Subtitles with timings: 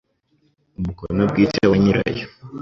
[0.79, 2.25] umukono bwite wa nyirayo